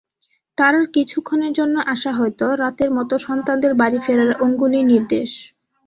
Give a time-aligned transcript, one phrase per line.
[0.57, 5.31] তার কিছুক্ষণের জন্য আসা হয়ত, রাতের মত সন্তানদের বাড়ি ফেরার অঙ্গুলিনির্দেশ।